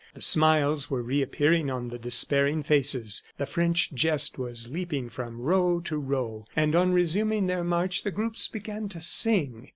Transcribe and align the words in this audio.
The 0.15 0.21
smiles 0.23 0.89
were 0.89 1.03
reappearing 1.03 1.69
on 1.69 1.89
the 1.89 1.99
despairing 1.99 2.63
faces, 2.63 3.21
the 3.37 3.45
French 3.45 3.93
jest 3.93 4.39
was 4.39 4.67
leaping 4.67 5.09
from 5.11 5.39
row 5.39 5.79
to 5.81 5.95
row, 5.97 6.45
and 6.55 6.73
on 6.73 6.91
resuming 6.91 7.45
their 7.45 7.63
march 7.63 8.01
the 8.03 8.09
groups 8.09 8.47
began 8.47 8.89
to 8.89 8.99
sing. 8.99 9.69